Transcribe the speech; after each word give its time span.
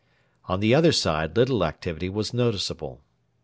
On 0.45 0.61
the 0.61 0.73
other 0.73 0.91
side 0.91 1.37
little 1.37 1.63
activity 1.63 2.09
was 2.09 2.33
noticeable. 2.33 3.03